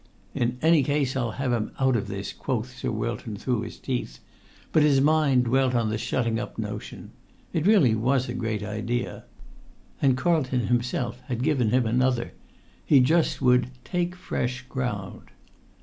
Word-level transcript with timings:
"In 0.33 0.57
any 0.63 0.81
case 0.81 1.15
I'll 1.15 1.33
have 1.33 1.53
him 1.53 1.73
out 1.79 1.95
of 1.95 2.07
this," 2.07 2.33
quoth 2.33 2.75
Sir 2.75 2.89
Wilton 2.91 3.37
through 3.37 3.61
his 3.61 3.77
teeth; 3.77 4.17
but 4.71 4.81
his 4.81 4.99
mind 4.99 5.43
dwelt 5.43 5.75
on 5.75 5.91
the 5.91 5.97
shutting 5.99 6.39
up 6.39 6.57
notion: 6.57 7.11
it 7.53 7.67
really 7.67 7.93
was 7.93 8.27
"a 8.27 8.33
great 8.33 8.63
idea." 8.63 9.25
And 10.01 10.17
Carlton 10.17 10.61
himself 10.69 11.21
had 11.27 11.43
given 11.43 11.69
him 11.69 11.85
another: 11.85 12.31
he 12.83 12.99
just 12.99 13.43
would 13.43 13.69
"take 13.83 14.15
fresh 14.15 14.63
ground." 14.67 15.29